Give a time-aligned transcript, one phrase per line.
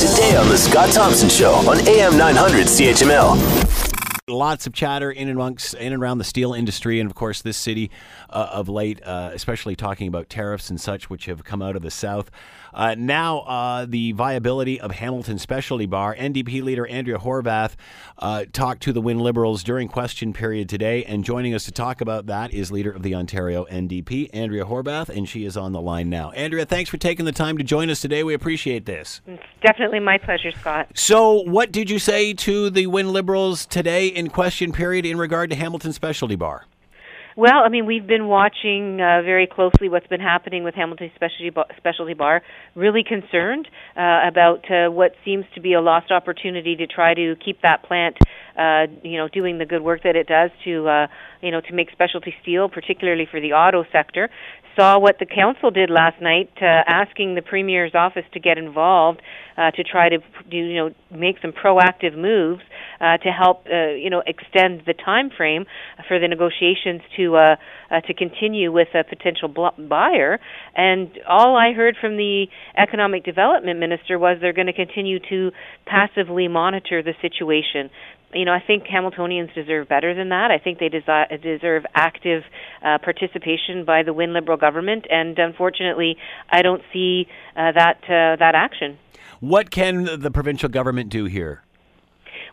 [0.00, 3.70] Today on The Scott Thompson Show on AM 900 CHML
[4.30, 7.42] lots of chatter in and amongst in and around the steel industry, and of course
[7.42, 7.90] this city
[8.30, 11.82] uh, of late, uh, especially talking about tariffs and such, which have come out of
[11.82, 12.30] the south.
[12.72, 16.14] Uh, now, uh, the viability of Hamilton Specialty Bar.
[16.14, 17.74] NDP leader Andrea Horwath
[18.18, 22.00] uh, talked to the Wynne Liberals during question period today, and joining us to talk
[22.00, 25.80] about that is leader of the Ontario NDP, Andrea Horwath and she is on the
[25.80, 26.30] line now.
[26.30, 28.22] Andrea, thanks for taking the time to join us today.
[28.22, 29.20] We appreciate this.
[29.62, 30.88] Definitely my pleasure, Scott.
[30.94, 35.50] So, what did you say to the Wynne Liberals today in question period in regard
[35.50, 36.64] to Hamilton Specialty Bar?
[37.36, 41.50] Well, I mean, we've been watching uh, very closely what's been happening with Hamilton Specialty
[41.50, 42.42] Bar, Specialty Bar.
[42.74, 47.36] Really concerned uh, about uh, what seems to be a lost opportunity to try to
[47.44, 48.16] keep that plant,
[48.58, 51.06] uh, you know, doing the good work that it does to, uh,
[51.40, 54.28] you know, to make specialty steel, particularly for the auto sector
[54.78, 59.20] saw what the council did last night, uh, asking the premier's office to get involved
[59.76, 60.16] to try to
[60.48, 62.62] you know make some proactive moves
[63.00, 65.66] uh, to help uh, you know extend the time frame
[66.08, 67.56] for the negotiations to uh,
[67.90, 70.38] uh, to continue with a potential bl- buyer.
[70.74, 75.50] And all I heard from the economic development minister was they're going to continue to
[75.86, 77.90] passively monitor the situation
[78.32, 80.50] you know, I think Hamiltonians deserve better than that.
[80.50, 82.42] I think they desi- deserve active
[82.82, 86.16] uh, participation by the Wynne Liberal government, and unfortunately,
[86.48, 88.98] I don't see uh, that uh, that action.
[89.40, 91.64] What can the provincial government do here?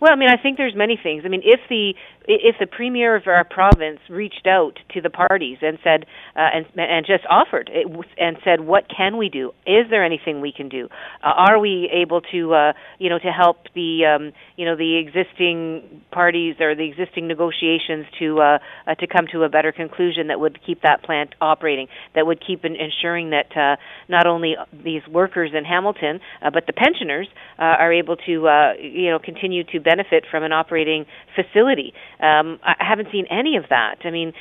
[0.00, 1.22] Well, I mean, I think there's many things.
[1.24, 1.94] I mean, if the
[2.26, 6.66] if the premier of our province reached out to the parties and said uh, and
[6.76, 7.86] and just offered it,
[8.18, 9.52] and said, "What can we do?
[9.66, 10.88] Is there anything we can do?
[11.22, 14.96] Uh, are we able to uh, you know to help the um, you know the
[14.96, 20.28] existing parties or the existing negotiations to uh, uh, to come to a better conclusion
[20.28, 23.76] that would keep that plant operating, that would keep in, ensuring that uh,
[24.08, 28.72] not only these workers in Hamilton uh, but the pensioners uh, are able to uh,
[28.80, 31.92] you know continue to benefit from an operating facility.
[32.20, 33.96] Um, I haven't seen any of that.
[34.04, 34.32] I mean,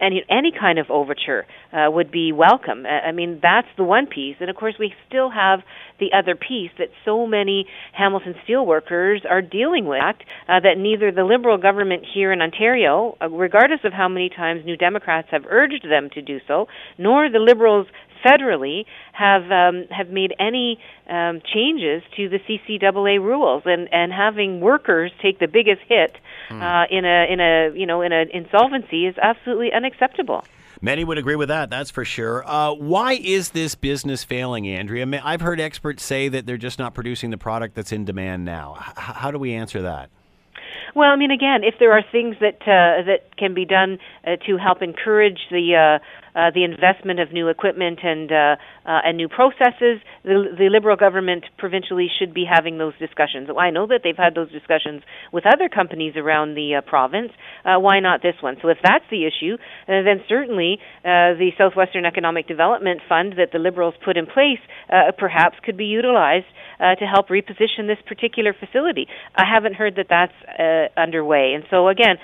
[0.00, 2.86] any any kind of overture uh, would be welcome.
[2.86, 5.60] I mean, that's the one piece, and of course, we still have
[6.00, 10.00] the other piece that so many Hamilton steelworkers are dealing with.
[10.48, 14.64] Uh, that neither the Liberal government here in Ontario, uh, regardless of how many times
[14.64, 16.66] New Democrats have urged them to do so,
[16.98, 17.86] nor the Liberals
[18.26, 20.78] federally have um, have made any
[21.08, 26.16] um, changes to the CCAA rules, and and having workers take the biggest hit
[26.50, 30.44] uh, in a in a you know in an insolvency is absolutely unacceptable.
[30.82, 32.44] Many would agree with that, that's for sure.
[32.46, 35.06] Uh, why is this business failing, Andrea?
[35.24, 38.76] I've heard experts say that they're just not producing the product that's in demand now.
[38.78, 40.10] H- how do we answer that?
[40.94, 44.36] Well, I mean, again, if there are things that uh, that can be done uh,
[44.46, 49.16] to help encourage the uh, uh, the investment of new equipment and uh, uh, and
[49.16, 53.48] new processes, the, the Liberal government provincially should be having those discussions.
[53.58, 55.02] I know that they've had those discussions
[55.32, 57.32] with other companies around the uh, province.
[57.64, 58.56] Why not this one?
[58.62, 59.56] So if that's the issue,
[59.88, 64.60] then certainly the Southwestern Economic Development Fund that the Liberals put in place
[65.18, 66.46] perhaps could be utilized
[66.78, 69.08] to help reposition this particular facility.
[69.34, 71.54] I haven't heard that that's underway.
[71.54, 72.16] And so again,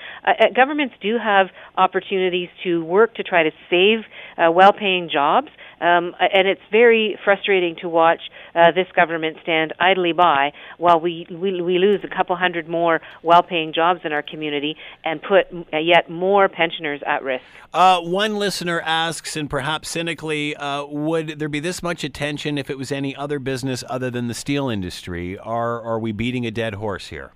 [0.55, 1.47] governments do have
[1.77, 4.02] opportunities to work to try to save
[4.37, 5.49] uh, well-paying jobs.
[5.81, 8.21] Um, and it's very frustrating to watch
[8.55, 13.01] uh, this government stand idly by while we, we we lose a couple hundred more
[13.21, 17.43] well-paying jobs in our community and put uh, yet more pensioners at risk.
[17.73, 22.69] Uh, one listener asks, and perhaps cynically, uh, would there be this much attention if
[22.69, 25.37] it was any other business other than the steel industry?
[25.37, 27.33] Are are we beating a dead horse here?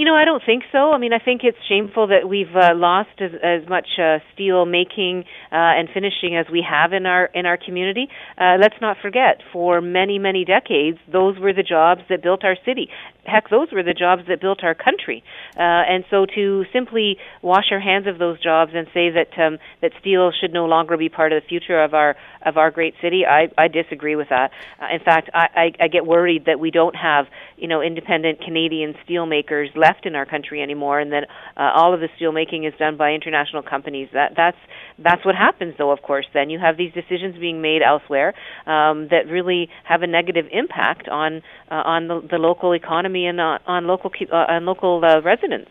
[0.00, 0.92] You know, I don't think so.
[0.92, 4.64] I mean, I think it's shameful that we've uh, lost as, as much uh, steel
[4.64, 8.08] making uh, and finishing as we have in our in our community.
[8.38, 12.56] Uh, let's not forget, for many many decades, those were the jobs that built our
[12.64, 12.88] city.
[13.26, 15.22] Heck, those were the jobs that built our country.
[15.54, 19.58] Uh, and so, to simply wash our hands of those jobs and say that um,
[19.82, 22.94] that steel should no longer be part of the future of our of our great
[23.02, 24.50] city, I, I disagree with that.
[24.80, 27.26] Uh, in fact, I, I, I get worried that we don't have
[27.58, 31.26] you know independent Canadian steelmakers left left in our country anymore, and that
[31.56, 34.08] uh, all of the steel making is done by international companies.
[34.12, 34.56] That that's
[34.98, 35.90] that's what happens, though.
[35.90, 38.34] Of course, then you have these decisions being made elsewhere
[38.66, 43.40] um, that really have a negative impact on uh, on the, the local economy and
[43.40, 45.70] uh, on local uh, on local uh, residents.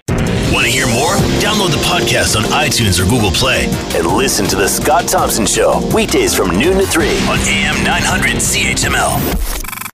[0.52, 1.14] Want to hear more?
[1.40, 5.80] Download the podcast on iTunes or Google Play and listen to the Scott Thompson Show
[5.94, 9.69] weekdays from noon to three on AM 900 CHML.